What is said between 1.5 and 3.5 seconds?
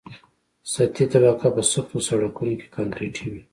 په سختو سرکونو کې کانکریټي وي